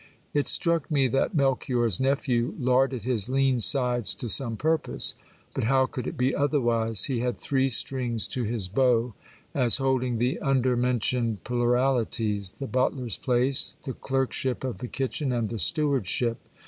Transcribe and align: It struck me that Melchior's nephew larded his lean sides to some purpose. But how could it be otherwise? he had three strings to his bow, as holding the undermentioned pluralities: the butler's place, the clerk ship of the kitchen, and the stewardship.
It 0.33 0.47
struck 0.47 0.89
me 0.89 1.07
that 1.09 1.35
Melchior's 1.35 1.99
nephew 1.99 2.55
larded 2.57 3.03
his 3.03 3.29
lean 3.29 3.59
sides 3.59 4.15
to 4.15 4.29
some 4.29 4.57
purpose. 4.57 5.13
But 5.53 5.65
how 5.65 5.85
could 5.85 6.07
it 6.07 6.17
be 6.17 6.35
otherwise? 6.35 7.03
he 7.03 7.19
had 7.19 7.37
three 7.37 7.69
strings 7.69 8.25
to 8.29 8.41
his 8.43 8.67
bow, 8.67 9.13
as 9.53 9.77
holding 9.77 10.17
the 10.17 10.39
undermentioned 10.39 11.43
pluralities: 11.43 12.49
the 12.49 12.65
butler's 12.65 13.17
place, 13.17 13.77
the 13.85 13.93
clerk 13.93 14.33
ship 14.33 14.63
of 14.63 14.79
the 14.79 14.87
kitchen, 14.87 15.31
and 15.31 15.49
the 15.49 15.59
stewardship. 15.59 16.39